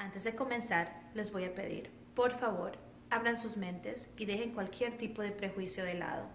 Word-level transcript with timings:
Antes 0.00 0.24
de 0.24 0.34
comenzar, 0.34 1.10
les 1.12 1.30
voy 1.30 1.44
a 1.44 1.54
pedir, 1.54 1.90
por 2.14 2.32
favor, 2.32 2.72
abran 3.10 3.36
sus 3.36 3.58
mentes 3.58 4.08
y 4.16 4.24
dejen 4.24 4.54
cualquier 4.54 4.96
tipo 4.96 5.20
de 5.20 5.30
prejuicio 5.30 5.84
de 5.84 5.92
lado. 5.92 6.26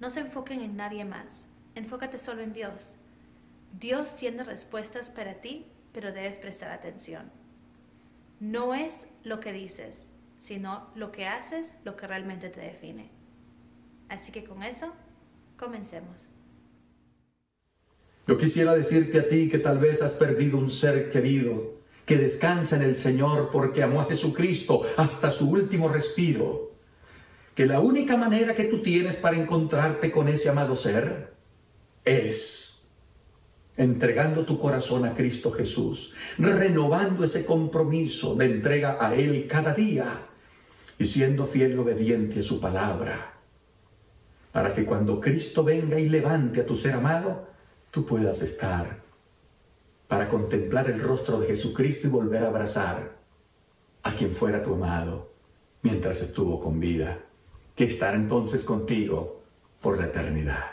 No 0.00 0.10
se 0.10 0.20
enfoquen 0.20 0.60
en 0.60 0.76
nadie 0.76 1.06
más, 1.06 1.48
enfócate 1.74 2.18
solo 2.18 2.42
en 2.42 2.52
Dios. 2.52 2.96
Dios 3.72 4.16
tiene 4.16 4.42
respuestas 4.42 5.08
para 5.08 5.40
ti, 5.40 5.64
pero 5.94 6.12
debes 6.12 6.36
prestar 6.36 6.72
atención. 6.72 7.32
No 8.38 8.74
es 8.74 9.08
lo 9.24 9.40
que 9.40 9.54
dices, 9.54 10.10
sino 10.38 10.90
lo 10.94 11.10
que 11.10 11.26
haces 11.26 11.72
lo 11.84 11.96
que 11.96 12.06
realmente 12.06 12.50
te 12.50 12.60
define. 12.60 13.10
Así 14.10 14.30
que 14.30 14.44
con 14.44 14.62
eso, 14.62 14.92
comencemos. 15.56 16.28
Yo 18.26 18.36
quisiera 18.36 18.74
decirte 18.74 19.20
a 19.20 19.26
ti 19.26 19.48
que 19.48 19.58
tal 19.58 19.78
vez 19.78 20.02
has 20.02 20.12
perdido 20.12 20.58
un 20.58 20.68
ser 20.68 21.08
querido, 21.08 21.79
que 22.10 22.16
descansa 22.16 22.74
en 22.74 22.82
el 22.82 22.96
Señor 22.96 23.50
porque 23.52 23.84
amó 23.84 24.00
a 24.00 24.06
Jesucristo 24.06 24.82
hasta 24.96 25.30
su 25.30 25.48
último 25.48 25.88
respiro, 25.88 26.72
que 27.54 27.66
la 27.66 27.78
única 27.78 28.16
manera 28.16 28.52
que 28.52 28.64
tú 28.64 28.82
tienes 28.82 29.14
para 29.14 29.36
encontrarte 29.36 30.10
con 30.10 30.26
ese 30.26 30.48
amado 30.48 30.74
ser 30.74 31.32
es 32.04 32.84
entregando 33.76 34.44
tu 34.44 34.58
corazón 34.58 35.04
a 35.04 35.14
Cristo 35.14 35.52
Jesús, 35.52 36.12
renovando 36.36 37.22
ese 37.22 37.46
compromiso 37.46 38.34
de 38.34 38.46
entrega 38.46 38.96
a 39.00 39.14
Él 39.14 39.46
cada 39.48 39.72
día 39.72 40.26
y 40.98 41.06
siendo 41.06 41.46
fiel 41.46 41.74
y 41.74 41.76
obediente 41.76 42.40
a 42.40 42.42
su 42.42 42.60
palabra, 42.60 43.38
para 44.50 44.74
que 44.74 44.84
cuando 44.84 45.20
Cristo 45.20 45.62
venga 45.62 46.00
y 46.00 46.08
levante 46.08 46.62
a 46.62 46.66
tu 46.66 46.74
ser 46.74 46.94
amado, 46.94 47.46
tú 47.92 48.04
puedas 48.04 48.42
estar 48.42 49.09
para 50.10 50.28
contemplar 50.28 50.90
el 50.90 50.98
rostro 50.98 51.38
de 51.38 51.46
Jesucristo 51.46 52.08
y 52.08 52.10
volver 52.10 52.42
a 52.42 52.48
abrazar 52.48 53.12
a 54.02 54.12
quien 54.12 54.34
fuera 54.34 54.60
tu 54.60 54.74
amado 54.74 55.30
mientras 55.82 56.20
estuvo 56.20 56.60
con 56.60 56.80
vida, 56.80 57.20
que 57.76 57.84
estará 57.84 58.16
entonces 58.16 58.64
contigo 58.64 59.44
por 59.80 59.98
la 59.98 60.06
eternidad. 60.06 60.72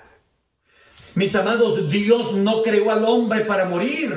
Mis 1.14 1.36
amados, 1.36 1.88
Dios 1.92 2.34
no 2.34 2.64
creó 2.64 2.90
al 2.90 3.06
hombre 3.06 3.42
para 3.42 3.66
morir. 3.66 4.12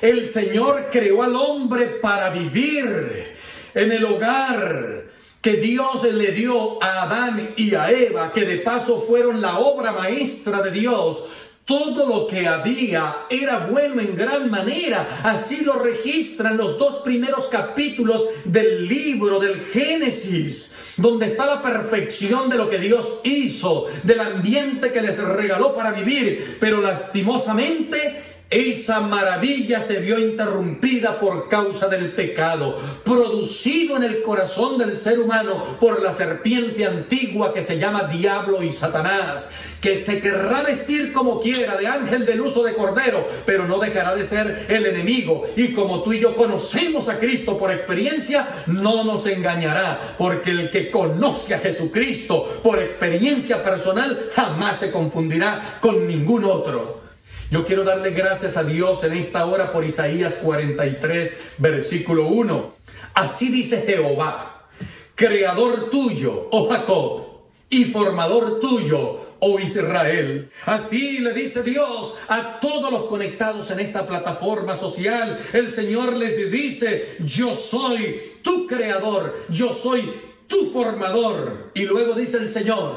El 0.00 0.28
Señor 0.28 0.86
creó 0.92 1.24
al 1.24 1.34
hombre 1.34 1.98
para 2.00 2.30
vivir 2.30 3.34
en 3.74 3.90
el 3.90 4.04
hogar 4.04 5.06
que 5.42 5.54
Dios 5.54 6.04
le 6.04 6.30
dio 6.30 6.80
a 6.80 7.02
Adán 7.02 7.54
y 7.56 7.74
a 7.74 7.90
Eva, 7.90 8.32
que 8.32 8.44
de 8.44 8.58
paso 8.58 9.00
fueron 9.00 9.40
la 9.40 9.58
obra 9.58 9.90
maestra 9.90 10.62
de 10.62 10.70
Dios, 10.70 11.26
todo 11.68 12.06
lo 12.06 12.26
que 12.26 12.48
había 12.48 13.26
era 13.28 13.58
bueno 13.58 14.00
en 14.00 14.16
gran 14.16 14.50
manera. 14.50 15.20
Así 15.22 15.62
lo 15.62 15.74
registran 15.74 16.56
los 16.56 16.78
dos 16.78 17.02
primeros 17.04 17.48
capítulos 17.48 18.24
del 18.46 18.88
libro 18.88 19.38
del 19.38 19.66
Génesis, 19.66 20.74
donde 20.96 21.26
está 21.26 21.44
la 21.44 21.62
perfección 21.62 22.48
de 22.48 22.56
lo 22.56 22.70
que 22.70 22.78
Dios 22.78 23.20
hizo, 23.22 23.84
del 24.02 24.18
ambiente 24.20 24.90
que 24.90 25.02
les 25.02 25.18
regaló 25.18 25.74
para 25.74 25.92
vivir. 25.92 26.56
Pero 26.58 26.80
lastimosamente 26.80 28.37
esa 28.50 29.00
maravilla 29.00 29.78
se 29.82 30.00
vio 30.00 30.18
interrumpida 30.18 31.20
por 31.20 31.50
causa 31.50 31.86
del 31.86 32.12
pecado, 32.12 32.78
producido 33.04 33.98
en 33.98 34.04
el 34.04 34.22
corazón 34.22 34.78
del 34.78 34.96
ser 34.96 35.18
humano 35.18 35.76
por 35.78 36.02
la 36.02 36.14
serpiente 36.14 36.86
antigua 36.86 37.52
que 37.52 37.62
se 37.62 37.78
llama 37.78 38.04
diablo 38.04 38.62
y 38.62 38.72
Satanás, 38.72 39.52
que 39.82 40.02
se 40.02 40.20
querrá 40.20 40.62
vestir 40.62 41.12
como 41.12 41.42
quiera 41.42 41.76
de 41.76 41.88
ángel 41.88 42.24
del 42.24 42.40
uso 42.40 42.62
de 42.62 42.72
cordero, 42.72 43.28
pero 43.44 43.66
no 43.66 43.78
dejará 43.78 44.14
de 44.14 44.24
ser 44.24 44.64
el 44.70 44.86
enemigo. 44.86 45.46
Y 45.54 45.74
como 45.74 46.02
tú 46.02 46.14
y 46.14 46.20
yo 46.20 46.34
conocemos 46.34 47.10
a 47.10 47.18
Cristo 47.18 47.58
por 47.58 47.70
experiencia, 47.70 48.64
no 48.66 49.04
nos 49.04 49.26
engañará, 49.26 50.14
porque 50.16 50.52
el 50.52 50.70
que 50.70 50.90
conoce 50.90 51.54
a 51.54 51.58
Jesucristo 51.58 52.60
por 52.62 52.78
experiencia 52.78 53.62
personal 53.62 54.30
jamás 54.34 54.78
se 54.78 54.90
confundirá 54.90 55.76
con 55.82 56.06
ningún 56.06 56.46
otro. 56.46 57.07
Yo 57.50 57.64
quiero 57.64 57.82
darle 57.82 58.10
gracias 58.10 58.58
a 58.58 58.62
Dios 58.62 59.02
en 59.04 59.14
esta 59.14 59.46
hora 59.46 59.72
por 59.72 59.82
Isaías 59.82 60.34
43, 60.34 61.40
versículo 61.56 62.26
1. 62.26 62.74
Así 63.14 63.48
dice 63.48 63.84
Jehová, 63.86 64.68
creador 65.14 65.88
tuyo, 65.88 66.48
oh 66.50 66.68
Jacob, 66.68 67.26
y 67.70 67.86
formador 67.86 68.60
tuyo, 68.60 69.20
oh 69.38 69.58
Israel. 69.58 70.50
Así 70.66 71.20
le 71.20 71.32
dice 71.32 71.62
Dios 71.62 72.16
a 72.28 72.60
todos 72.60 72.92
los 72.92 73.04
conectados 73.04 73.70
en 73.70 73.80
esta 73.80 74.06
plataforma 74.06 74.76
social. 74.76 75.38
El 75.54 75.72
Señor 75.72 76.12
les 76.12 76.50
dice, 76.50 77.16
yo 77.20 77.54
soy 77.54 78.40
tu 78.42 78.66
creador, 78.66 79.46
yo 79.48 79.72
soy 79.72 80.12
tu 80.48 80.70
formador. 80.70 81.70
Y 81.72 81.86
luego 81.86 82.12
dice 82.12 82.36
el 82.36 82.50
Señor, 82.50 82.96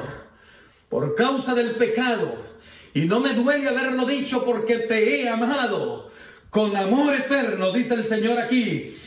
por 0.90 1.16
causa 1.16 1.56
del 1.56 1.72
pecado, 1.72 2.51
y 2.94 3.02
no 3.02 3.20
me 3.20 3.34
duele 3.34 3.70
haberlo 3.70 4.06
dicho 4.06 4.44
porque 4.44 4.80
te 4.80 5.22
he 5.22 5.30
amado 5.30 6.12
con 6.50 6.76
amor 6.76 7.16
eterno, 7.16 7.72
dice 7.72 7.94
el 7.94 8.08
Señor 8.08 8.38
aquí. 8.38 8.98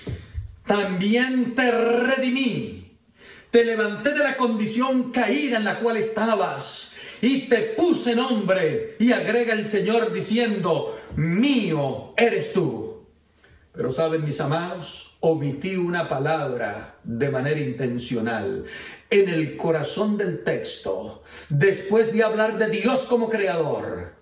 También 0.67 1.55
te 1.55 1.71
redimí. 1.71 2.97
Te 3.51 3.65
levanté 3.65 4.11
de 4.15 4.25
la 4.25 4.37
condición 4.37 5.13
caída 5.13 5.59
en 5.59 5.65
la 5.65 5.79
cual 5.79 5.99
estabas 5.99 6.93
y 7.21 7.41
te 7.43 7.75
puse 7.77 8.17
nombre. 8.17 8.97
Y 8.99 9.13
agrega 9.13 9.53
el 9.53 9.69
Señor 9.69 10.13
diciendo, 10.13 10.99
mío 11.17 12.15
eres 12.17 12.53
tú. 12.53 13.05
Pero 13.73 13.93
saben 13.93 14.25
mis 14.25 14.41
amados, 14.41 15.15
omití 15.21 15.77
una 15.77 16.09
palabra 16.09 16.97
de 17.05 17.31
manera 17.31 17.61
intencional 17.61 18.65
en 19.21 19.29
el 19.29 19.57
corazón 19.57 20.17
del 20.17 20.43
texto 20.43 21.23
después 21.49 22.13
de 22.13 22.25
hablar 22.25 22.59
de 22.59 22.69
Dios 22.69 23.01
como 23.01 23.29
creador. 23.29 24.15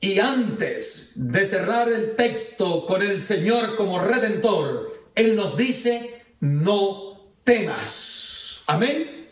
Y 0.00 0.20
antes 0.20 1.12
de 1.16 1.44
cerrar 1.44 1.88
el 1.90 2.14
texto 2.14 2.86
con 2.86 3.02
el 3.02 3.22
Señor 3.22 3.74
como 3.74 3.98
redentor, 3.98 5.08
Él 5.16 5.34
nos 5.34 5.56
dice, 5.56 6.22
no 6.38 7.32
temas. 7.42 8.60
Amén. 8.66 9.28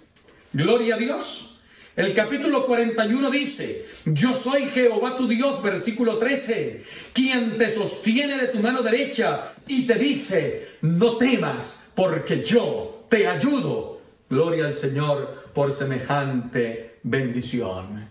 Gloria 0.53 0.97
a 0.97 0.99
Dios. 0.99 1.61
El 1.95 2.13
capítulo 2.13 2.67
41 2.67 3.31
dice, 3.31 3.87
yo 4.05 4.35
soy 4.35 4.67
Jehová 4.67 5.17
tu 5.17 5.29
Dios, 5.29 5.63
versículo 5.63 6.19
13, 6.19 6.85
quien 7.13 7.57
te 7.57 7.71
sostiene 7.71 8.37
de 8.37 8.49
tu 8.49 8.59
mano 8.59 8.83
derecha 8.83 9.55
y 9.67 9.87
te 9.87 9.95
dice, 9.95 10.69
no 10.83 11.17
temas, 11.17 11.93
porque 11.95 12.43
yo 12.43 13.07
te 13.09 13.27
ayudo. 13.27 13.96
Gloria 14.29 14.67
al 14.67 14.77
Señor 14.77 15.51
por 15.55 15.73
semejante 15.73 16.99
bendición. 17.05 18.11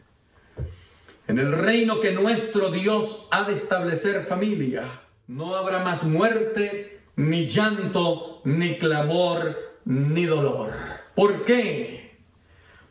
En 1.28 1.40
el 1.40 1.52
reino 1.52 2.00
que 2.00 2.14
nuestro 2.14 2.72
Dios 2.72 3.28
ha 3.32 3.44
de 3.44 3.56
establecer 3.56 4.26
familia, 4.26 5.02
no 5.28 5.56
habrá 5.56 5.84
más 5.84 6.04
muerte, 6.04 7.02
ni 7.18 7.48
llanto, 7.48 8.42
ni 8.46 8.78
clamor, 8.78 9.80
ni 9.84 10.26
dolor. 10.26 10.72
¿Por 11.16 11.44
qué? 11.44 12.18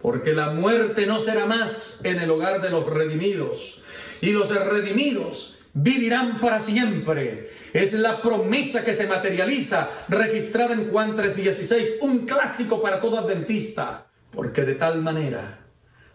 Porque 0.02 0.34
la 0.34 0.50
muerte 0.50 1.06
no 1.06 1.18
será 1.18 1.46
más 1.46 2.00
en 2.04 2.20
el 2.20 2.30
hogar 2.30 2.60
de 2.60 2.68
los 2.68 2.84
redimidos. 2.84 3.82
Y 4.20 4.32
los 4.32 4.54
redimidos 4.54 5.63
vivirán 5.74 6.40
para 6.40 6.60
siempre. 6.60 7.50
Es 7.72 7.92
la 7.92 8.22
promesa 8.22 8.84
que 8.84 8.94
se 8.94 9.06
materializa, 9.06 9.90
registrada 10.08 10.74
en 10.74 10.90
Juan 10.90 11.16
3:16, 11.16 11.98
un 12.00 12.20
clásico 12.20 12.80
para 12.80 13.00
todo 13.00 13.18
adventista. 13.18 14.06
Porque 14.30 14.62
de 14.62 14.74
tal 14.74 15.02
manera 15.02 15.60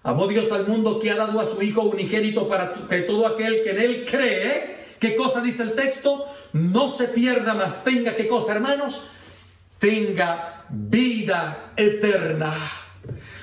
amó 0.02 0.28
Dios 0.28 0.52
al 0.52 0.68
mundo 0.68 1.00
que 1.00 1.12
ha 1.12 1.16
dado 1.16 1.40
a 1.40 1.46
su 1.46 1.62
Hijo 1.62 1.81
unigénito 1.83 2.48
para 2.48 2.74
que 2.89 3.01
todo 3.01 3.28
aquel 3.28 3.63
que 3.63 3.72
en 3.72 3.80
Él 3.80 4.06
cree, 4.10 4.78
¿qué 5.00 5.16
cosa 5.16 5.42
dice 5.42 5.63
el 5.63 5.74
texto? 5.74 6.25
No 6.54 6.95
se 6.95 7.10
pierda 7.10 7.54
más, 7.54 7.83
tenga 7.83 8.16
qué 8.16 8.28
cosa, 8.28 8.54
hermanos, 8.54 9.12
tenga 9.78 10.66
vida 10.69 11.74
eterna. 11.75 12.54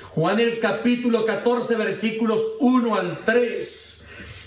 Juan 0.09 0.39
el 0.39 0.59
capítulo 0.59 1.25
14 1.25 1.75
versículos 1.75 2.43
1 2.59 2.95
al 2.95 3.19
3 3.23 3.86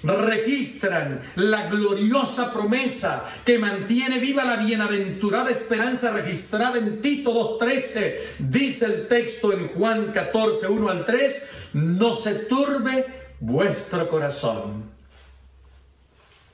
registran 0.03 1.21
la 1.37 1.69
gloriosa 1.69 2.53
promesa 2.53 3.25
que 3.45 3.59
mantiene 3.59 4.19
viva 4.19 4.45
la 4.45 4.57
bienaventurada 4.57 5.51
esperanza 5.51 6.11
registrada 6.11 6.79
en 6.79 7.01
Tito 7.01 7.59
2.13. 7.59 8.15
Dice 8.39 8.87
el 8.87 9.09
texto 9.09 9.53
en 9.53 9.69
Juan 9.69 10.13
14, 10.13 10.69
1 10.69 10.91
al 10.91 11.05
3, 11.05 11.49
no 11.75 12.15
se 12.15 12.35
turbe 12.35 13.07
vuestro 13.41 14.09
corazón. 14.09 14.91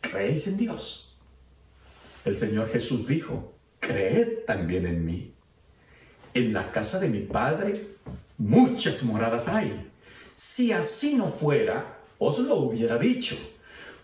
¿Creéis 0.00 0.46
en 0.48 0.56
Dios? 0.56 1.16
El 2.24 2.38
Señor 2.38 2.70
Jesús 2.70 3.06
dijo, 3.06 3.54
creed 3.80 4.44
también 4.46 4.86
en 4.86 5.04
mí. 5.04 5.32
En 6.34 6.52
la 6.52 6.70
casa 6.72 6.98
de 6.98 7.08
mi 7.08 7.20
Padre 7.20 7.96
muchas 8.38 9.02
moradas 9.02 9.48
hay. 9.48 9.90
Si 10.34 10.72
así 10.72 11.14
no 11.14 11.30
fuera, 11.30 11.95
os 12.18 12.38
lo 12.38 12.56
hubiera 12.56 12.98
dicho. 12.98 13.36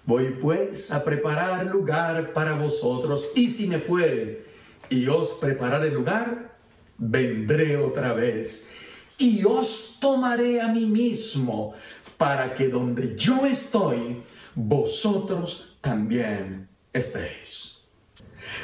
Voy 0.05 0.37
pues 0.41 0.91
a 0.91 1.05
preparar 1.05 1.67
lugar 1.67 2.33
para 2.33 2.55
vosotros, 2.55 3.31
y 3.35 3.49
si 3.49 3.69
me 3.69 3.79
fuere 3.79 4.45
y 4.89 5.07
os 5.07 5.31
prepararé 5.41 5.91
lugar, 5.91 6.57
vendré 6.99 7.77
otra 7.77 8.13
vez 8.13 8.71
y 9.19 9.45
os 9.45 9.97
tomaré 10.01 10.61
a 10.61 10.69
mí 10.69 10.87
mismo 10.87 11.75
para 12.17 12.55
que 12.55 12.69
donde 12.69 13.17
yo 13.17 13.47
estoy, 13.47 14.23
vosotros 14.55 15.77
también 15.81 16.69
estéis. 16.93 17.81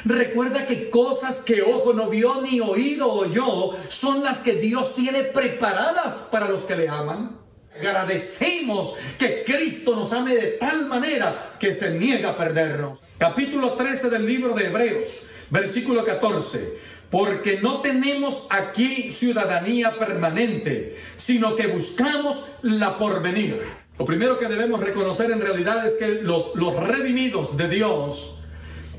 Recuerda 0.05 0.67
que 0.67 0.89
cosas 0.89 1.39
que 1.39 1.61
ojo 1.61 1.93
no 1.93 2.09
vio 2.09 2.41
ni 2.41 2.59
oído 2.59 3.11
oyó 3.11 3.71
son 3.87 4.23
las 4.23 4.39
que 4.39 4.53
Dios 4.53 4.95
tiene 4.95 5.23
preparadas 5.23 6.27
para 6.31 6.49
los 6.49 6.63
que 6.63 6.75
le 6.75 6.89
aman. 6.89 7.37
Agradecemos 7.79 8.95
que 9.17 9.43
Cristo 9.45 9.95
nos 9.95 10.11
ame 10.11 10.35
de 10.35 10.47
tal 10.59 10.85
manera 10.87 11.55
que 11.57 11.73
se 11.73 11.91
niega 11.91 12.31
a 12.31 12.37
perdernos. 12.37 12.99
Capítulo 13.17 13.73
13 13.73 14.09
del 14.09 14.25
libro 14.25 14.53
de 14.53 14.65
Hebreos, 14.65 15.21
versículo 15.49 16.03
14 16.03 16.89
porque 17.09 17.59
no 17.59 17.81
tenemos 17.81 18.45
aquí 18.51 19.09
ciudadanía 19.09 19.97
permanente, 19.97 20.95
sino 21.15 21.55
que 21.55 21.65
buscamos 21.65 22.51
la 22.61 22.99
porvenir. 22.99 23.59
Lo 23.97 24.05
primero 24.05 24.37
que 24.37 24.47
debemos 24.47 24.79
reconocer 24.79 25.31
en 25.31 25.41
realidad 25.41 25.87
es 25.87 25.95
que 25.95 26.21
los, 26.21 26.53
los 26.53 26.75
redimidos 26.75 27.57
de 27.57 27.67
Dios 27.67 28.39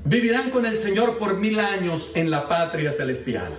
vivirán 0.04 0.50
con 0.50 0.66
el 0.66 0.80
Señor 0.80 1.18
por 1.18 1.36
mil 1.36 1.60
años 1.60 2.10
en 2.16 2.30
la 2.30 2.48
patria 2.48 2.90
celestial. 2.90 3.52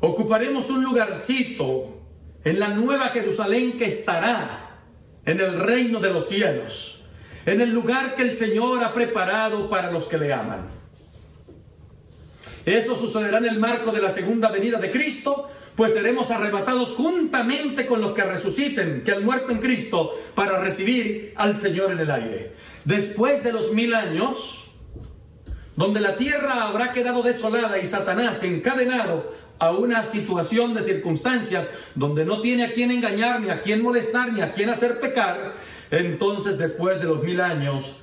Ocuparemos 0.00 0.70
un 0.70 0.82
lugarcito 0.82 2.01
en 2.44 2.58
la 2.58 2.68
nueva 2.68 3.08
Jerusalén 3.08 3.78
que 3.78 3.86
estará 3.86 4.80
en 5.24 5.40
el 5.40 5.58
reino 5.58 6.00
de 6.00 6.10
los 6.10 6.28
cielos, 6.28 7.02
en 7.46 7.60
el 7.60 7.70
lugar 7.70 8.16
que 8.16 8.22
el 8.22 8.36
Señor 8.36 8.82
ha 8.82 8.92
preparado 8.92 9.68
para 9.70 9.90
los 9.90 10.06
que 10.06 10.18
le 10.18 10.32
aman. 10.32 10.68
Eso 12.64 12.94
sucederá 12.96 13.38
en 13.38 13.46
el 13.46 13.58
marco 13.58 13.90
de 13.92 14.00
la 14.00 14.10
segunda 14.10 14.50
venida 14.50 14.78
de 14.78 14.90
Cristo, 14.90 15.50
pues 15.74 15.92
seremos 15.92 16.30
arrebatados 16.30 16.90
juntamente 16.90 17.86
con 17.86 18.00
los 18.00 18.12
que 18.12 18.22
resuciten, 18.22 19.02
que 19.04 19.12
han 19.12 19.24
muerto 19.24 19.52
en 19.52 19.58
Cristo, 19.58 20.12
para 20.34 20.58
recibir 20.58 21.32
al 21.36 21.58
Señor 21.58 21.92
en 21.92 22.00
el 22.00 22.10
aire. 22.10 22.52
Después 22.84 23.42
de 23.42 23.52
los 23.52 23.72
mil 23.72 23.94
años, 23.94 24.64
donde 25.76 26.00
la 26.00 26.16
tierra 26.16 26.64
habrá 26.64 26.92
quedado 26.92 27.22
desolada 27.22 27.78
y 27.78 27.86
Satanás 27.86 28.42
encadenado 28.42 29.32
a 29.62 29.70
una 29.70 30.02
situación 30.02 30.74
de 30.74 30.82
circunstancias 30.82 31.70
donde 31.94 32.24
no 32.24 32.40
tiene 32.40 32.64
a 32.64 32.72
quién 32.72 32.90
engañar, 32.90 33.40
ni 33.40 33.48
a 33.48 33.62
quién 33.62 33.80
molestar, 33.80 34.32
ni 34.32 34.40
a 34.40 34.54
quién 34.54 34.68
hacer 34.70 34.98
pecar, 34.98 35.52
entonces 35.92 36.58
después 36.58 36.98
de 36.98 37.04
los 37.04 37.22
mil 37.22 37.40
años, 37.40 37.94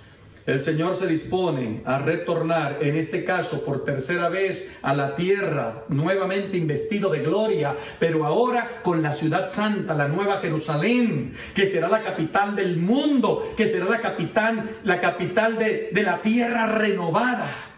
el 0.46 0.62
Señor 0.62 0.96
se 0.96 1.06
dispone 1.06 1.82
a 1.84 2.00
retornar, 2.00 2.78
en 2.80 2.96
este 2.96 3.26
caso 3.26 3.66
por 3.66 3.84
tercera 3.84 4.30
vez, 4.30 4.80
a 4.82 4.94
la 4.94 5.18
tierra, 5.18 5.84
nuevamente 5.90 6.56
investido 6.56 7.10
de 7.10 7.20
gloria, 7.20 7.76
pero 8.00 8.26
ahora 8.26 8.80
con 8.82 9.02
la 9.02 9.14
ciudad 9.14 9.50
santa, 9.50 9.94
la 9.96 10.08
nueva 10.08 10.38
Jerusalén, 10.38 11.36
que 11.54 11.68
será 11.68 11.90
la 11.90 12.04
capital 12.04 12.56
del 12.56 12.78
mundo, 12.78 13.52
que 13.58 13.68
será 13.68 13.84
la 13.84 14.00
capital, 14.00 14.78
la 14.86 15.02
capital 15.02 15.58
de, 15.58 15.90
de 15.92 16.04
la 16.04 16.22
tierra 16.22 16.68
renovada. 16.68 17.69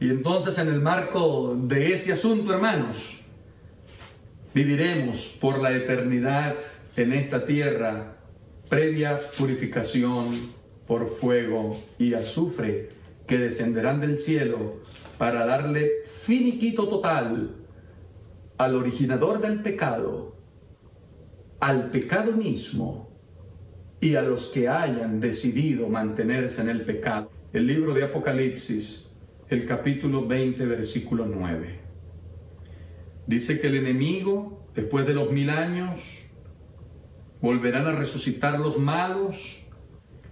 Y 0.00 0.10
entonces 0.10 0.58
en 0.58 0.68
el 0.68 0.80
marco 0.80 1.56
de 1.60 1.92
ese 1.92 2.12
asunto, 2.12 2.52
hermanos, 2.52 3.18
viviremos 4.54 5.36
por 5.40 5.60
la 5.60 5.72
eternidad 5.72 6.54
en 6.96 7.12
esta 7.12 7.44
tierra 7.44 8.16
previa 8.68 9.20
purificación 9.36 10.52
por 10.86 11.08
fuego 11.08 11.82
y 11.98 12.14
azufre 12.14 12.90
que 13.26 13.38
descenderán 13.38 14.00
del 14.00 14.18
cielo 14.18 14.80
para 15.18 15.44
darle 15.44 15.90
finiquito 16.22 16.88
total 16.88 17.56
al 18.56 18.74
originador 18.74 19.40
del 19.40 19.62
pecado, 19.62 20.36
al 21.60 21.90
pecado 21.90 22.32
mismo 22.32 23.10
y 24.00 24.14
a 24.14 24.22
los 24.22 24.46
que 24.46 24.68
hayan 24.68 25.20
decidido 25.20 25.88
mantenerse 25.88 26.62
en 26.62 26.68
el 26.68 26.84
pecado. 26.84 27.30
El 27.52 27.66
libro 27.66 27.94
de 27.94 28.04
Apocalipsis, 28.04 29.07
el 29.48 29.64
capítulo 29.64 30.26
20, 30.26 30.66
versículo 30.66 31.26
9. 31.26 31.80
Dice 33.26 33.60
que 33.60 33.66
el 33.66 33.76
enemigo, 33.76 34.66
después 34.74 35.06
de 35.06 35.14
los 35.14 35.30
mil 35.32 35.50
años, 35.50 36.28
Volverán 37.40 37.86
a 37.86 37.92
resucitar 37.92 38.58
los 38.58 38.78
malos, 38.78 39.60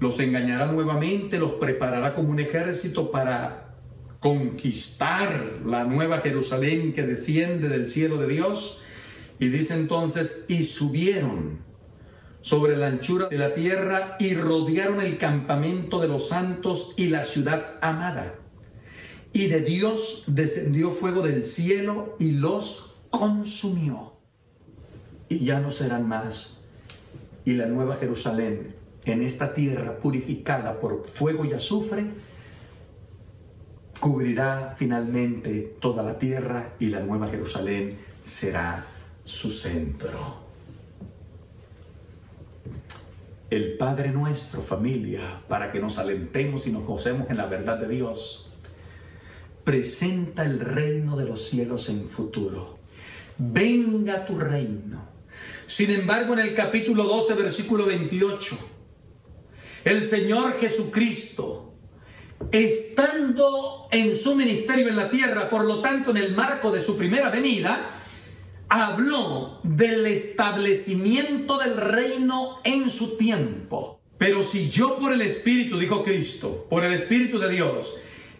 los 0.01 0.19
engañará 0.19 0.67
nuevamente, 0.67 1.39
los 1.39 1.53
preparará 1.53 2.15
como 2.15 2.31
un 2.31 2.41
ejército 2.41 3.13
para 3.13 3.77
conquistar 4.19 5.61
la 5.65 5.85
nueva 5.85 6.19
Jerusalén 6.19 6.95
que 6.95 7.05
desciende 7.05 7.69
del 7.69 7.89
cielo 7.89 8.19
de 8.19 8.27
Dios. 8.27 8.83
Y 9.39 9.49
dice 9.49 9.75
entonces, 9.75 10.47
y 10.49 10.65
subieron 10.65 11.61
sobre 12.41 12.77
la 12.77 12.89
anchura 12.89 13.29
de 13.29 13.39
la 13.39 13.55
tierra 13.55 14.17
y 14.19 14.35
rodearon 14.35 15.01
el 15.01 15.17
campamento 15.17 16.01
de 16.01 16.09
los 16.09 16.29
santos 16.29 16.93
y 16.97 17.09
la 17.09 17.23
ciudad 17.23 17.77
amada. 17.81 18.35
Y 19.37 19.49
de 19.49 19.61
Dios 19.61 20.25
descendió 20.29 20.93
fuego 20.93 21.21
del 21.21 21.45
cielo 21.45 22.17
y 22.19 22.31
los 22.31 22.97
consumió. 23.11 24.15
Y 25.29 25.45
ya 25.45 25.61
no 25.61 25.71
serán 25.71 26.09
más 26.09 26.65
y 27.45 27.53
la 27.53 27.67
nueva 27.67 27.97
Jerusalén 27.97 28.75
en 29.05 29.23
esta 29.23 29.53
tierra 29.53 29.99
purificada 29.99 30.81
por 30.81 31.07
fuego 31.13 31.45
y 31.45 31.53
azufre, 31.53 32.07
cubrirá 34.01 34.75
finalmente 34.79 35.77
toda 35.81 36.03
la 36.03 36.19
tierra 36.19 36.73
y 36.79 36.87
la 36.87 37.01
nueva 37.01 37.29
Jerusalén 37.29 37.99
será 38.23 38.87
su 39.23 39.51
centro. 39.51 40.47
El 43.51 43.77
Padre 43.77 44.13
nuestro, 44.13 44.63
familia, 44.63 45.43
para 45.47 45.71
que 45.71 45.79
nos 45.79 45.99
alentemos 45.99 46.67
y 46.67 46.73
nos 46.73 46.87
gocemos 46.87 47.29
en 47.29 47.37
la 47.37 47.45
verdad 47.45 47.77
de 47.77 47.89
Dios, 47.89 48.46
presenta 49.67 50.45
el 50.45 50.61
reino 50.61 51.15
de 51.19 51.27
los 51.27 51.47
cielos 51.51 51.91
en 51.91 52.09
futuro. 52.09 52.79
Venga 53.37 54.25
tu 54.25 54.39
reino 54.39 55.17
sin 55.67 55.91
embargo, 55.91 56.35
en 56.35 56.41
el 56.41 56.55
capítulo 56.55 57.05
12, 57.05 57.35
versículo 57.35 57.87
28, 57.87 58.57
el 59.85 60.07
Señor 60.07 60.61
Jesucristo, 60.61 61.75
estando 62.53 63.89
en 63.91 64.15
su 64.15 64.37
ministerio 64.37 64.89
en 64.89 64.97
la 64.97 65.11
tierra, 65.11 65.49
por 65.51 65.65
lo 65.65 65.81
tanto 65.83 66.13
en 66.13 66.19
el 66.19 66.37
marco 66.37 66.71
de 66.71 66.83
su 66.83 66.97
primera 66.97 67.31
venida, 67.31 68.01
habló 68.69 69.61
del 69.65 70.07
establecimiento 70.07 71.59
del 71.59 71.77
reino 71.77 72.61
en 72.63 72.89
su 72.89 73.17
tiempo. 73.17 74.01
Pero 74.19 74.45
si 74.45 74.71
yo 74.71 74.99
por 74.99 75.13
el 75.13 75.21
Espíritu, 75.21 75.79
dijo 75.79 76.05
Cristo, 76.05 76.67
por 76.71 76.85
el 76.85 76.93
Espíritu 76.93 77.41
de 77.41 77.51
Dios, 77.51 77.97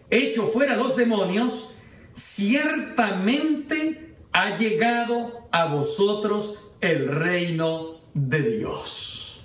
echo 0.09 0.47
fuera 0.47 0.75
los 0.75 0.95
demonios, 0.95 1.73
ciertamente 2.13 4.15
ha 4.31 4.57
llegado 4.57 5.47
a 5.51 5.65
vosotros 5.65 6.59
el 6.81 7.07
reino 7.07 8.01
de 8.13 8.57
Dios. 8.57 9.41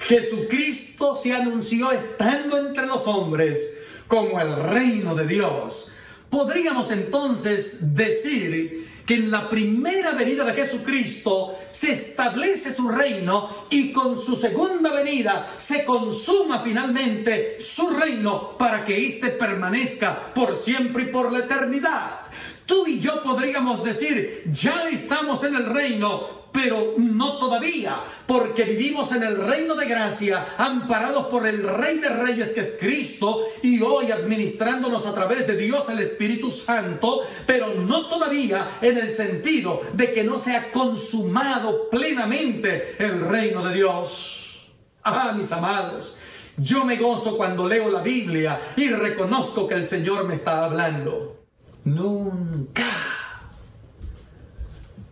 Jesucristo 0.00 1.14
se 1.14 1.32
anunció 1.32 1.90
estando 1.90 2.58
entre 2.58 2.86
los 2.86 3.06
hombres 3.06 3.78
como 4.06 4.40
el 4.40 4.56
reino 4.56 5.14
de 5.14 5.26
Dios. 5.26 5.92
Podríamos 6.28 6.90
entonces 6.90 7.94
decir 7.94 8.83
que 9.06 9.14
en 9.14 9.30
la 9.30 9.50
primera 9.50 10.12
venida 10.12 10.44
de 10.44 10.52
Jesucristo 10.52 11.58
se 11.70 11.92
establece 11.92 12.72
su 12.72 12.88
reino 12.88 13.66
y 13.70 13.92
con 13.92 14.20
su 14.20 14.36
segunda 14.36 14.92
venida 14.92 15.54
se 15.56 15.84
consuma 15.84 16.60
finalmente 16.60 17.60
su 17.60 17.90
reino 17.90 18.56
para 18.56 18.84
que 18.84 19.06
éste 19.06 19.30
permanezca 19.30 20.32
por 20.32 20.58
siempre 20.58 21.04
y 21.04 21.06
por 21.06 21.32
la 21.32 21.40
eternidad. 21.40 22.23
Tú 22.66 22.86
y 22.86 22.98
yo 23.00 23.22
podríamos 23.22 23.84
decir, 23.84 24.42
ya 24.46 24.88
estamos 24.88 25.44
en 25.44 25.54
el 25.54 25.66
reino, 25.66 26.44
pero 26.50 26.94
no 26.96 27.38
todavía, 27.38 27.96
porque 28.26 28.62
vivimos 28.62 29.12
en 29.12 29.22
el 29.22 29.36
reino 29.36 29.74
de 29.74 29.86
gracia, 29.86 30.54
amparados 30.56 31.26
por 31.26 31.46
el 31.46 31.62
Rey 31.62 31.98
de 31.98 32.08
Reyes 32.08 32.50
que 32.50 32.60
es 32.60 32.76
Cristo, 32.80 33.42
y 33.62 33.82
hoy 33.82 34.12
administrándonos 34.12 35.04
a 35.04 35.12
través 35.12 35.46
de 35.46 35.56
Dios 35.56 35.88
el 35.90 35.98
Espíritu 35.98 36.50
Santo, 36.50 37.22
pero 37.44 37.74
no 37.74 38.06
todavía 38.06 38.78
en 38.80 38.96
el 38.98 39.12
sentido 39.12 39.82
de 39.92 40.14
que 40.14 40.24
no 40.24 40.38
se 40.38 40.56
ha 40.56 40.70
consumado 40.70 41.90
plenamente 41.90 42.96
el 42.98 43.20
reino 43.20 43.62
de 43.62 43.74
Dios. 43.74 44.64
Ah, 45.02 45.34
mis 45.36 45.52
amados, 45.52 46.18
yo 46.56 46.84
me 46.84 46.96
gozo 46.96 47.36
cuando 47.36 47.68
leo 47.68 47.90
la 47.90 48.00
Biblia 48.00 48.60
y 48.76 48.88
reconozco 48.88 49.68
que 49.68 49.74
el 49.74 49.86
Señor 49.86 50.24
me 50.24 50.34
está 50.34 50.64
hablando. 50.64 51.43
Nunca 51.84 52.90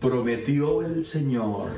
prometió 0.00 0.80
el 0.80 1.04
Señor 1.04 1.68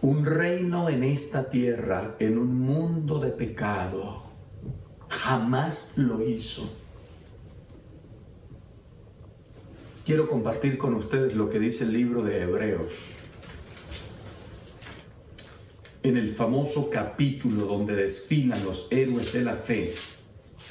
un 0.00 0.26
reino 0.26 0.88
en 0.88 1.04
esta 1.04 1.48
tierra, 1.48 2.16
en 2.18 2.38
un 2.38 2.60
mundo 2.60 3.20
de 3.20 3.30
pecado. 3.30 4.24
Jamás 5.08 5.94
lo 5.96 6.26
hizo. 6.26 6.68
Quiero 10.04 10.28
compartir 10.28 10.76
con 10.76 10.94
ustedes 10.94 11.34
lo 11.34 11.48
que 11.48 11.60
dice 11.60 11.84
el 11.84 11.92
libro 11.92 12.24
de 12.24 12.42
Hebreos. 12.42 12.94
En 16.02 16.16
el 16.16 16.34
famoso 16.34 16.90
capítulo 16.90 17.66
donde 17.66 17.94
desfilan 17.94 18.64
los 18.64 18.88
héroes 18.90 19.32
de 19.32 19.42
la 19.42 19.54
fe, 19.54 19.94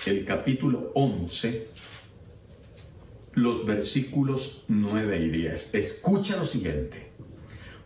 el 0.05 0.25
capítulo 0.25 0.91
11, 0.93 1.67
los 3.37 3.67
versículos 3.67 4.65
9 4.67 5.19
y 5.19 5.29
10. 5.29 5.75
Escucha 5.75 6.37
lo 6.37 6.47
siguiente. 6.47 7.11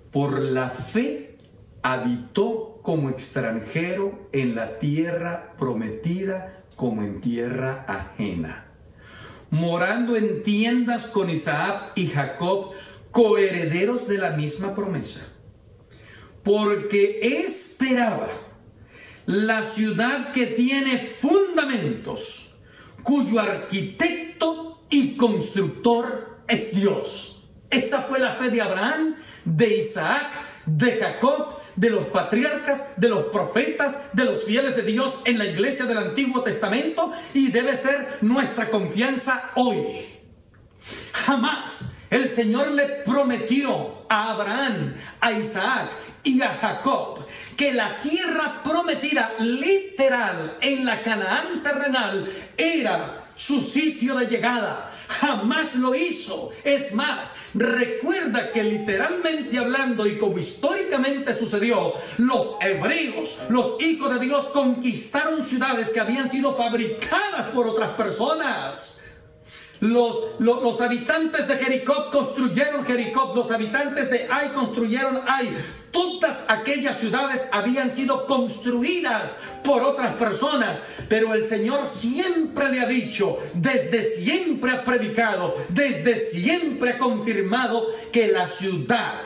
Por 0.09 0.39
la 0.39 0.69
fe 0.69 1.35
habitó 1.81 2.79
como 2.81 3.09
extranjero 3.09 4.29
en 4.31 4.55
la 4.55 4.79
tierra 4.79 5.53
prometida 5.57 6.63
como 6.77 7.03
en 7.03 7.19
tierra 7.19 7.83
ajena, 7.85 8.67
morando 9.49 10.15
en 10.15 10.43
tiendas 10.43 11.07
con 11.07 11.29
Isaac 11.29 11.91
y 11.95 12.07
Jacob, 12.07 12.71
coherederos 13.11 14.07
de 14.07 14.19
la 14.19 14.31
misma 14.31 14.73
promesa, 14.73 15.27
porque 16.43 17.19
esperaba 17.43 18.29
la 19.25 19.63
ciudad 19.63 20.31
que 20.31 20.45
tiene 20.47 21.07
fundamentos, 21.07 22.53
cuyo 23.03 23.41
arquitecto 23.41 24.70
y 24.91 25.17
constructor 25.17 26.43
es 26.47 26.75
Dios. 26.75 27.43
Esa 27.71 28.01
fue 28.03 28.19
la 28.19 28.35
fe 28.35 28.49
de 28.49 28.61
Abraham, 28.61 29.15
de 29.45 29.77
Isaac, 29.77 30.31
de 30.67 30.97
Jacob 30.97 31.59
de 31.75 31.89
los 31.89 32.07
patriarcas, 32.07 32.99
de 32.99 33.09
los 33.09 33.25
profetas, 33.25 34.13
de 34.13 34.25
los 34.25 34.43
fieles 34.43 34.75
de 34.75 34.83
Dios 34.83 35.15
en 35.25 35.37
la 35.37 35.45
iglesia 35.45 35.85
del 35.85 35.97
Antiguo 35.97 36.43
Testamento 36.43 37.11
y 37.33 37.49
debe 37.51 37.75
ser 37.75 38.17
nuestra 38.21 38.69
confianza 38.69 39.51
hoy. 39.55 40.05
Jamás 41.13 41.93
el 42.09 42.29
Señor 42.29 42.71
le 42.71 42.85
prometió 43.05 44.05
a 44.09 44.31
Abraham, 44.31 44.95
a 45.19 45.31
Isaac 45.31 45.91
y 46.23 46.41
a 46.41 46.49
Jacob 46.49 47.25
que 47.55 47.73
la 47.73 47.99
tierra 47.99 48.61
prometida 48.63 49.33
literal 49.39 50.57
en 50.61 50.85
la 50.85 51.01
Canaán 51.01 51.63
terrenal 51.63 52.31
era 52.57 53.20
su 53.35 53.61
sitio 53.61 54.15
de 54.15 54.27
llegada 54.27 54.91
jamás 55.07 55.75
lo 55.75 55.93
hizo. 55.93 56.51
Es 56.63 56.93
más, 56.93 57.33
recuerda 57.53 58.51
que 58.51 58.63
literalmente 58.63 59.57
hablando 59.57 60.07
y 60.07 60.17
como 60.17 60.37
históricamente 60.37 61.37
sucedió, 61.37 61.93
los 62.17 62.55
hebreos, 62.61 63.37
los 63.49 63.81
hijos 63.81 64.13
de 64.13 64.25
Dios, 64.25 64.45
conquistaron 64.47 65.43
ciudades 65.43 65.89
que 65.89 65.99
habían 65.99 66.29
sido 66.29 66.55
fabricadas 66.55 67.49
por 67.53 67.67
otras 67.67 67.89
personas. 67.91 69.03
Los, 69.81 70.15
los, 70.39 70.79
habitantes 70.79 71.47
de 71.47 71.55
Jericó 71.57 72.11
construyeron 72.11 72.85
Jericó, 72.85 73.33
los 73.35 73.49
habitantes 73.49 74.11
de 74.11 74.27
Ai 74.29 74.49
construyeron 74.49 75.21
Ai. 75.25 75.57
Todas 75.91 76.37
aquellas 76.47 76.97
ciudades 76.99 77.47
habían 77.51 77.91
sido 77.91 78.25
construidas 78.25 79.39
por 79.63 79.83
otras 79.83 80.15
personas, 80.15 80.81
pero 81.09 81.33
el 81.33 81.45
Señor 81.45 81.85
siempre 81.85 82.69
le 82.69 82.79
ha 82.79 82.87
dicho, 82.87 83.37
desde 83.53 84.03
siempre 84.03 84.71
ha 84.71 84.85
predicado, 84.85 85.55
desde 85.69 86.17
siempre 86.17 86.91
ha 86.91 86.97
confirmado 86.97 87.87
que 88.11 88.27
la 88.27 88.47
ciudad, 88.47 89.21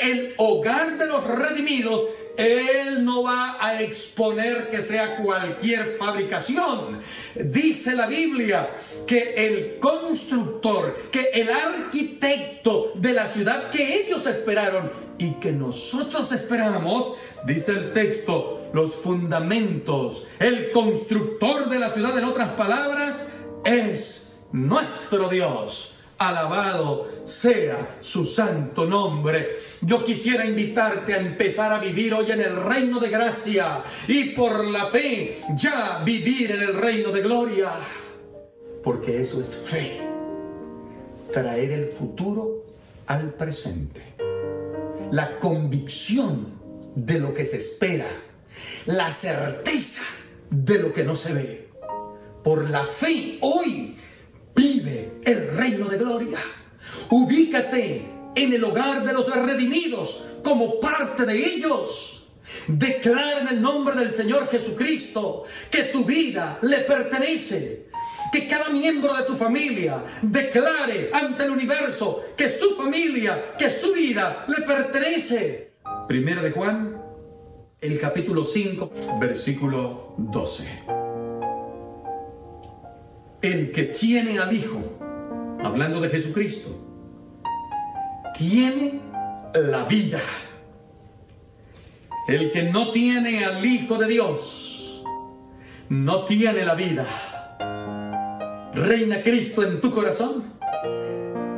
el 0.00 0.34
hogar 0.36 0.96
de 0.96 1.06
los 1.06 1.24
redimidos, 1.24 2.02
él 2.36 3.04
no 3.04 3.24
va 3.24 3.58
a 3.60 3.82
exponer 3.82 4.70
que 4.70 4.82
sea 4.82 5.16
cualquier 5.16 5.96
fabricación. 5.98 7.00
Dice 7.34 7.94
la 7.94 8.06
Biblia 8.06 8.70
que 9.06 9.34
el 9.36 9.78
constructor, 9.78 11.10
que 11.10 11.30
el 11.34 11.50
arquitecto 11.50 12.92
de 12.94 13.12
la 13.12 13.26
ciudad 13.26 13.68
que 13.70 14.00
ellos 14.00 14.26
esperaron 14.26 15.09
y 15.20 15.32
que 15.32 15.52
nosotros 15.52 16.32
esperamos, 16.32 17.14
dice 17.44 17.72
el 17.72 17.92
texto, 17.92 18.70
los 18.72 18.94
fundamentos, 18.94 20.26
el 20.38 20.70
constructor 20.72 21.68
de 21.68 21.78
la 21.78 21.90
ciudad, 21.90 22.18
en 22.18 22.24
otras 22.24 22.50
palabras, 22.50 23.30
es 23.64 24.32
nuestro 24.50 25.28
Dios. 25.28 25.94
Alabado 26.16 27.08
sea 27.24 27.98
su 28.00 28.24
santo 28.24 28.84
nombre. 28.86 29.58
Yo 29.82 30.04
quisiera 30.04 30.44
invitarte 30.44 31.14
a 31.14 31.20
empezar 31.20 31.72
a 31.72 31.78
vivir 31.78 32.12
hoy 32.14 32.30
en 32.30 32.40
el 32.40 32.56
reino 32.56 32.98
de 32.98 33.08
gracia 33.08 33.82
y 34.06 34.30
por 34.30 34.64
la 34.66 34.86
fe 34.86 35.42
ya 35.54 36.02
vivir 36.04 36.52
en 36.52 36.62
el 36.62 36.74
reino 36.74 37.10
de 37.10 37.20
gloria. 37.22 37.70
Porque 38.82 39.20
eso 39.20 39.40
es 39.40 39.54
fe. 39.54 40.00
Traer 41.32 41.72
el 41.72 41.88
futuro 41.88 42.64
al 43.06 43.32
presente. 43.34 44.29
La 45.12 45.38
convicción 45.38 46.60
de 46.94 47.18
lo 47.18 47.34
que 47.34 47.46
se 47.46 47.58
espera. 47.58 48.08
La 48.86 49.10
certeza 49.10 50.02
de 50.50 50.78
lo 50.78 50.92
que 50.92 51.04
no 51.04 51.16
se 51.16 51.32
ve. 51.32 51.70
Por 52.42 52.70
la 52.70 52.84
fe 52.84 53.38
hoy 53.42 54.00
Vive 54.54 55.12
el 55.24 55.56
reino 55.56 55.86
de 55.86 55.96
gloria. 55.96 56.38
Ubícate 57.08 58.04
en 58.34 58.52
el 58.52 58.62
hogar 58.62 59.04
de 59.04 59.12
los 59.12 59.34
redimidos 59.34 60.22
como 60.44 60.78
parte 60.80 61.24
de 61.24 61.38
ellos. 61.38 62.28
Declara 62.66 63.40
en 63.40 63.48
el 63.48 63.62
nombre 63.62 63.96
del 63.96 64.12
Señor 64.12 64.50
Jesucristo 64.50 65.44
que 65.70 65.84
tu 65.84 66.04
vida 66.04 66.58
le 66.62 66.78
pertenece. 66.78 67.89
Que 68.32 68.46
cada 68.46 68.70
miembro 68.70 69.14
de 69.14 69.24
tu 69.24 69.36
familia 69.36 70.04
declare 70.22 71.10
ante 71.12 71.44
el 71.44 71.50
universo 71.50 72.24
que 72.36 72.48
su 72.48 72.76
familia, 72.76 73.54
que 73.58 73.70
su 73.70 73.92
vida 73.92 74.44
le 74.48 74.64
pertenece. 74.64 75.72
Primera 76.06 76.42
de 76.42 76.50
Juan, 76.50 77.00
el 77.80 77.98
capítulo 77.98 78.44
5, 78.44 78.92
versículo 79.20 80.14
12 80.18 81.00
el 83.42 83.72
que 83.72 83.84
tiene 83.84 84.38
al 84.38 84.52
Hijo, 84.54 84.80
hablando 85.64 86.00
de 86.00 86.08
Jesucristo, 86.08 86.70
tiene 88.36 89.00
la 89.54 89.84
vida. 89.84 90.20
El 92.28 92.52
que 92.52 92.64
no 92.64 92.92
tiene 92.92 93.44
al 93.44 93.64
Hijo 93.64 93.96
de 93.96 94.06
Dios, 94.06 95.02
no 95.88 96.24
tiene 96.24 96.64
la 96.64 96.74
vida. 96.74 97.06
Reina 98.74 99.20
Cristo 99.22 99.64
en 99.64 99.80
tu 99.80 99.90
corazón. 99.90 100.44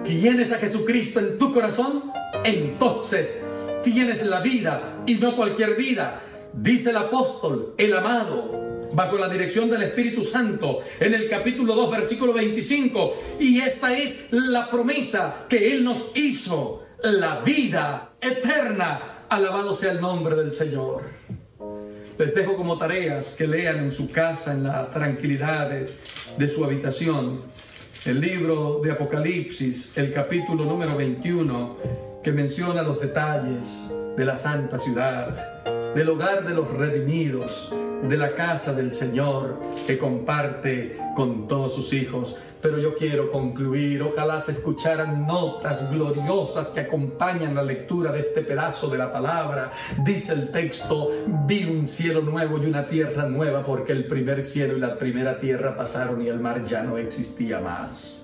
¿Tienes 0.03 0.51
a 0.51 0.57
Jesucristo 0.57 1.21
en 1.21 1.39
tu 1.39 1.53
corazón? 1.53 2.11
Entonces 2.43 3.43
tienes 3.83 4.25
la 4.25 4.41
vida 4.41 5.03
y 5.07 5.17
no 5.17 5.37
cualquier 5.37 5.77
vida. 5.77 6.23
Dice 6.55 6.91
el 6.91 6.97
apóstol, 6.97 7.75
el 7.77 7.95
amado, 7.95 8.91
bajo 8.93 9.19
la 9.19 9.29
dirección 9.29 9.69
del 9.69 9.83
Espíritu 9.83 10.23
Santo 10.23 10.81
en 11.01 11.13
el 11.13 11.29
capítulo 11.29 11.75
2, 11.75 11.91
versículo 11.91 12.33
25. 12.33 13.15
Y 13.41 13.61
esta 13.61 13.97
es 13.97 14.29
la 14.31 14.71
promesa 14.71 15.45
que 15.51 15.73
Él 15.73 15.85
nos 15.85 16.13
hizo, 16.15 16.85
la 17.03 17.41
vida 17.41 18.13
eterna. 18.23 19.27
Alabado 19.29 19.77
sea 19.77 19.93
el 19.93 20.01
nombre 20.01 20.35
del 20.35 20.53
Señor. 20.53 21.03
Les 22.19 22.33
como 22.57 22.79
tareas 22.79 23.35
que 23.37 23.47
lean 23.47 23.79
en 23.79 23.93
su 23.93 24.11
casa, 24.11 24.53
en 24.53 24.65
la 24.65 24.91
tranquilidad 24.91 25.71
de, 25.71 25.87
de 26.37 26.49
su 26.49 26.65
habitación, 26.65 27.41
el 28.05 28.21
libro 28.21 28.81
de 28.83 28.91
Apocalipsis, 28.91 29.97
el 29.97 30.13
capítulo 30.13 30.65
número 30.65 30.97
21, 30.97 31.77
que 32.23 32.33
menciona 32.33 32.83
los 32.83 33.01
detalles 33.01 33.91
de 34.17 34.25
la 34.25 34.37
santa 34.37 34.79
ciudad, 34.79 35.65
del 35.95 36.09
hogar 36.11 36.47
de 36.47 36.55
los 36.55 36.71
redimidos, 36.71 37.73
de 38.03 38.17
la 38.17 38.35
casa 38.35 38.73
del 38.73 38.93
Señor 38.93 39.61
que 39.87 39.99
comparte 39.99 40.99
con 41.15 41.47
todos 41.47 41.75
sus 41.75 41.93
hijos. 41.93 42.37
Pero 42.61 42.79
yo 42.79 42.95
quiero 42.97 43.33
concluir, 43.33 44.03
ojalá 44.03 44.41
se 44.41 44.53
escucharan 44.53 45.27
notas 45.27 45.91
gloriosas 45.91 46.69
que 46.69 46.81
acompañan 46.81 47.57
la 47.57 47.63
lectura 47.65 48.13
de 48.13 48.21
este 48.21 48.43
pedazo 48.43 48.89
de 48.89 48.99
la 48.99 49.13
palabra. 49.13 49.73
Dice 50.05 50.33
el 50.33 50.51
texto, 50.51 51.11
vi 51.47 51.65
un 51.65 51.89
cielo 51.89 52.21
nuevo 52.21 52.59
y 52.59 52.67
una 52.67 52.87
tierra 52.87 53.27
nueva 53.27 53.65
porque 53.65 53.91
el 53.91 54.07
primer 54.07 54.45
cielo 54.45 54.77
y 54.77 54.81
la 54.81 54.97
primera 54.97 55.41
tierra 55.41 55.77
pasaron 55.77 56.23
y 56.23 56.29
el 56.29 56.39
mar 56.39 56.63
ya 56.65 56.85
no 56.85 56.99
existía 56.99 57.59
más. 57.59 58.22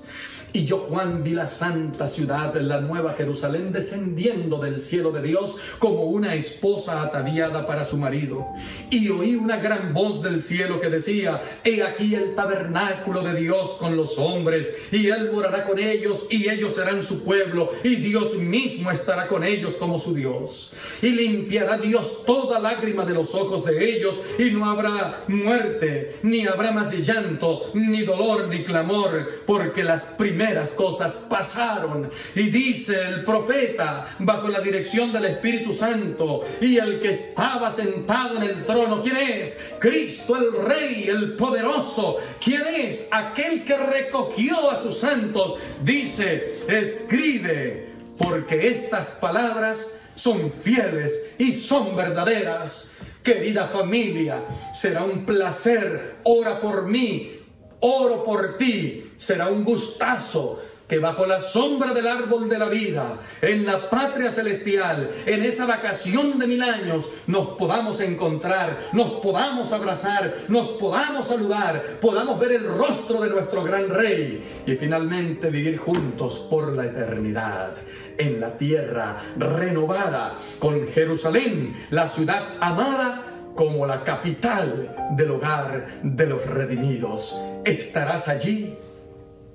Y 0.52 0.64
yo, 0.64 0.78
Juan, 0.88 1.22
vi 1.22 1.32
la 1.32 1.46
santa 1.46 2.08
ciudad, 2.08 2.54
la 2.56 2.80
nueva 2.80 3.12
Jerusalén, 3.12 3.70
descendiendo 3.70 4.58
del 4.58 4.80
cielo 4.80 5.10
de 5.10 5.20
Dios 5.20 5.56
como 5.78 6.04
una 6.04 6.34
esposa 6.34 7.02
ataviada 7.02 7.66
para 7.66 7.84
su 7.84 7.98
marido. 7.98 8.46
Y 8.90 9.10
oí 9.10 9.34
una 9.36 9.58
gran 9.58 9.92
voz 9.92 10.22
del 10.22 10.42
cielo 10.42 10.80
que 10.80 10.88
decía, 10.88 11.60
he 11.64 11.82
aquí 11.82 12.14
el 12.14 12.34
tabernáculo 12.34 13.20
de 13.20 13.38
Dios 13.38 13.76
con 13.78 13.94
los 13.94 14.18
hombres, 14.18 14.72
y 14.90 15.08
él 15.08 15.30
morará 15.30 15.64
con 15.64 15.78
ellos, 15.78 16.26
y 16.30 16.48
ellos 16.48 16.74
serán 16.74 17.02
su 17.02 17.24
pueblo, 17.24 17.70
y 17.84 17.96
Dios 17.96 18.34
mismo 18.34 18.90
estará 18.90 19.28
con 19.28 19.44
ellos 19.44 19.74
como 19.74 19.98
su 19.98 20.14
Dios. 20.14 20.74
Y 21.02 21.10
limpiará 21.10 21.76
Dios 21.76 22.24
toda 22.24 22.58
lágrima 22.58 23.04
de 23.04 23.12
los 23.12 23.34
ojos 23.34 23.66
de 23.66 23.96
ellos, 23.96 24.18
y 24.38 24.44
no 24.50 24.64
habrá 24.64 25.24
muerte, 25.28 26.16
ni 26.22 26.46
habrá 26.46 26.72
más 26.72 26.90
llanto, 26.94 27.70
ni 27.74 28.02
dolor, 28.02 28.48
ni 28.48 28.62
clamor, 28.64 29.42
porque 29.44 29.84
las 29.84 30.04
primeras 30.04 30.37
cosas 30.76 31.14
pasaron. 31.28 32.10
Y 32.34 32.50
dice 32.50 33.00
el 33.02 33.24
profeta, 33.24 34.16
bajo 34.18 34.48
la 34.48 34.60
dirección 34.60 35.12
del 35.12 35.26
Espíritu 35.26 35.72
Santo, 35.72 36.44
y 36.60 36.78
el 36.78 37.00
que 37.00 37.10
estaba 37.10 37.70
sentado 37.70 38.36
en 38.36 38.44
el 38.44 38.64
trono, 38.64 39.02
¿quién 39.02 39.16
es? 39.16 39.60
Cristo 39.78 40.36
el 40.36 40.64
Rey, 40.64 41.08
el 41.08 41.32
poderoso. 41.32 42.16
¿Quién 42.42 42.66
es? 42.66 43.08
Aquel 43.10 43.64
que 43.64 43.76
recogió 43.76 44.70
a 44.70 44.80
sus 44.82 44.98
santos. 44.98 45.56
Dice, 45.82 46.60
escribe, 46.68 47.88
porque 48.18 48.68
estas 48.68 49.10
palabras 49.12 49.98
son 50.14 50.52
fieles 50.52 51.30
y 51.38 51.52
son 51.54 51.96
verdaderas. 51.96 52.92
Querida 53.22 53.66
familia, 53.68 54.42
será 54.72 55.04
un 55.04 55.26
placer, 55.26 56.16
ora 56.24 56.60
por 56.60 56.86
mí, 56.86 57.37
oro 57.80 58.24
por 58.24 58.56
ti, 58.58 59.12
será 59.16 59.48
un 59.48 59.64
gustazo 59.64 60.60
que 60.88 60.98
bajo 60.98 61.26
la 61.26 61.40
sombra 61.40 61.92
del 61.92 62.06
árbol 62.06 62.48
de 62.48 62.58
la 62.58 62.68
vida, 62.68 63.18
en 63.42 63.66
la 63.66 63.90
patria 63.90 64.30
celestial, 64.30 65.10
en 65.26 65.44
esa 65.44 65.66
vacación 65.66 66.38
de 66.38 66.46
mil 66.46 66.62
años, 66.62 67.10
nos 67.26 67.50
podamos 67.50 68.00
encontrar, 68.00 68.88
nos 68.92 69.10
podamos 69.10 69.72
abrazar, 69.72 70.34
nos 70.48 70.68
podamos 70.68 71.28
saludar, 71.28 71.98
podamos 72.00 72.40
ver 72.40 72.52
el 72.52 72.64
rostro 72.64 73.20
de 73.20 73.28
nuestro 73.28 73.62
gran 73.62 73.90
rey 73.90 74.62
y 74.66 74.72
finalmente 74.76 75.50
vivir 75.50 75.76
juntos 75.76 76.46
por 76.48 76.72
la 76.72 76.86
eternidad 76.86 77.74
en 78.16 78.40
la 78.40 78.56
tierra 78.56 79.18
renovada 79.36 80.38
con 80.58 80.88
Jerusalén, 80.88 81.76
la 81.90 82.08
ciudad 82.08 82.56
amada 82.60 83.27
como 83.58 83.86
la 83.86 84.04
capital 84.04 84.94
del 85.16 85.32
hogar 85.32 86.00
de 86.04 86.26
los 86.26 86.46
redimidos. 86.46 87.36
¿Estarás 87.64 88.28
allí? 88.28 88.76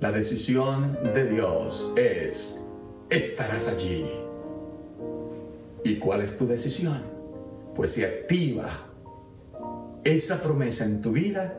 La 0.01 0.11
decisión 0.11 0.99
de 1.13 1.29
Dios 1.29 1.93
es, 1.95 2.61
estarás 3.09 3.69
allí. 3.69 4.05
¿Y 5.85 5.99
cuál 5.99 6.19
es 6.19 6.37
tu 6.37 6.45
decisión? 6.45 7.01
Pues 7.75 7.93
se 7.93 8.05
activa 8.05 8.89
esa 10.03 10.43
promesa 10.43 10.83
en 10.83 11.01
tu 11.01 11.13
vida 11.13 11.57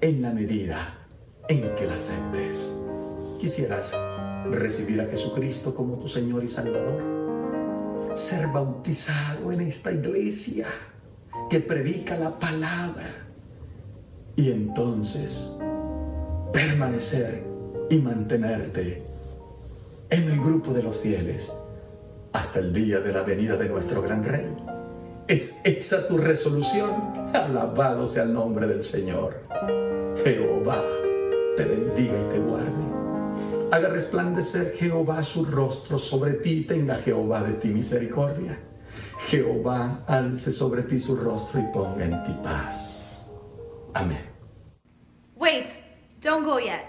en 0.00 0.22
la 0.22 0.30
medida 0.30 1.08
en 1.48 1.74
que 1.74 1.86
la 1.86 1.94
aceptes. 1.94 2.78
¿Quisieras 3.40 3.96
recibir 4.48 5.00
a 5.00 5.06
Jesucristo 5.06 5.74
como 5.74 5.98
tu 5.98 6.06
Señor 6.06 6.44
y 6.44 6.48
Salvador? 6.48 8.14
Ser 8.14 8.46
bautizado 8.46 9.50
en 9.50 9.62
esta 9.62 9.90
iglesia 9.90 10.68
que 11.50 11.58
predica 11.58 12.16
la 12.16 12.38
palabra 12.38 13.10
y 14.36 14.52
entonces 14.52 15.56
permanecer 16.52 17.42
y 17.90 17.98
mantenerte 17.98 19.02
en 20.08 20.28
el 20.30 20.38
grupo 20.38 20.72
de 20.72 20.84
los 20.84 20.96
fieles 20.98 21.52
hasta 22.32 22.60
el 22.60 22.72
día 22.72 23.00
de 23.00 23.12
la 23.12 23.22
venida 23.22 23.56
de 23.56 23.68
nuestro 23.68 24.00
gran 24.00 24.22
rey. 24.22 24.46
¿Es 25.26 25.60
esa 25.64 26.06
tu 26.06 26.18
resolución? 26.18 27.28
Alabado 27.34 28.06
sea 28.06 28.22
el 28.22 28.32
nombre 28.32 28.68
del 28.68 28.84
Señor. 28.84 29.42
Jehová 30.22 30.80
te 31.56 31.64
bendiga 31.64 32.14
y 32.14 32.32
te 32.32 32.38
guarde. 32.38 33.70
Haga 33.72 33.88
resplandecer 33.88 34.74
Jehová 34.76 35.24
su 35.24 35.44
rostro 35.44 35.98
sobre 35.98 36.34
ti, 36.34 36.62
tenga 36.62 36.94
Jehová 36.96 37.42
de 37.42 37.54
ti 37.54 37.68
misericordia. 37.68 38.69
Jehová 39.28 40.04
alce 40.06 40.52
sobre 40.52 40.82
ti 40.82 40.98
su 40.98 41.16
rostro 41.16 41.60
y 41.60 41.64
ponga 41.72 42.04
en 42.04 42.22
ti 42.24 42.34
paz. 42.42 43.22
Amén. 43.94 44.24
Wait, 45.36 45.70
don't 46.20 46.44
go 46.44 46.58
yet. 46.58 46.84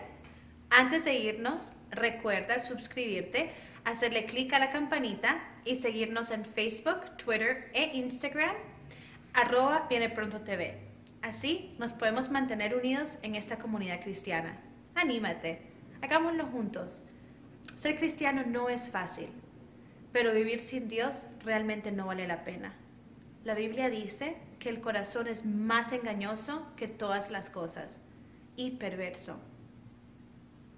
Antes 0.70 1.06
de 1.06 1.16
irnos, 1.16 1.74
recuerda 1.90 2.60
suscribirte, 2.60 3.52
hacerle 3.84 4.26
clic 4.26 4.54
a 4.54 4.60
la 4.60 4.70
campanita 4.70 5.38
y 5.66 5.78
seguirnos 5.78 6.32
en 6.32 6.46
Facebook, 6.46 7.18
Twitter 7.18 7.70
e 7.74 7.98
Instagram, 7.98 8.56
arroba 9.34 9.88
Viene 9.90 10.10
Pronto 10.10 10.40
TV. 10.40 10.80
Así 11.22 11.76
nos 11.78 11.94
podemos 11.94 12.32
mantener 12.32 12.76
unidos 12.76 13.18
en 13.22 13.36
esta 13.36 13.58
comunidad 13.58 14.02
cristiana. 14.02 14.60
Anímate, 14.96 15.62
hagámoslo 16.02 16.46
juntos. 16.48 17.04
Ser 17.76 17.98
cristiano 17.98 18.44
no 18.46 18.70
es 18.70 18.90
fácil, 18.90 19.30
pero 20.12 20.34
vivir 20.34 20.60
sin 20.60 20.88
Dios 20.88 21.28
realmente 21.44 21.92
no 21.92 22.08
vale 22.08 22.28
la 22.28 22.44
pena. 22.44 22.74
La 23.44 23.56
Biblia 23.56 23.90
dice 23.90 24.38
que 24.60 24.70
el 24.70 24.82
corazón 24.82 25.28
es 25.28 25.46
más 25.46 25.92
engañoso 25.92 26.68
que 26.76 26.88
todas 26.88 27.32
las 27.32 27.50
cosas 27.50 28.02
y 28.56 28.72
perverso. 28.72 29.40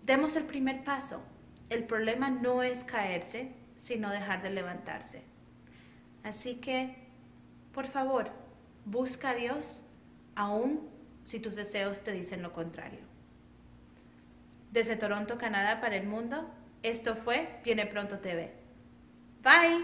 Demos 0.04 0.36
el 0.36 0.46
primer 0.46 0.84
paso. 0.84 1.22
El 1.69 1.86
problema 1.86 2.30
no 2.30 2.63
es 2.63 2.84
caerse, 2.84 3.52
sino 3.78 4.10
dejar 4.10 4.41
de 4.41 4.52
levantarse. 4.52 5.24
Así 6.24 6.56
que, 6.56 6.96
por 7.74 7.86
favor, 7.86 8.32
busca 8.86 9.32
a 9.32 9.36
Dios 9.36 9.82
aun 10.36 10.89
si 11.24 11.39
tus 11.39 11.56
deseos 11.56 12.02
te 12.04 12.12
dicen 12.12 12.41
lo 12.41 12.54
contrario. 12.54 13.00
Desde 14.72 14.96
Toronto, 14.96 15.38
Canadá, 15.38 15.82
para 15.82 15.96
el 15.96 16.08
mundo, 16.08 16.50
esto 16.82 17.15
fue 17.15 17.60
Viene 17.63 17.86
Pronto 17.86 18.19
TV. 18.19 18.62
Bye. 19.43 19.84